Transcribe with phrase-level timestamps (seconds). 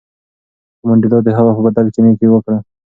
[0.79, 2.57] خو منډېلا د هغه په بدل کې نېکي وکړه.